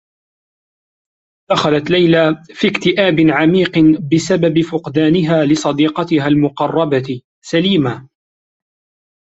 دخلت 1.49 1.89
ليلى 1.89 2.43
في 2.53 2.67
اكتئاب 2.67 3.19
عميق 3.19 3.79
بسبب 4.13 4.61
فقدانها 4.61 5.45
لصديقتها 5.45 6.27
المقرّبة، 6.27 7.21
سليمة. 7.45 8.07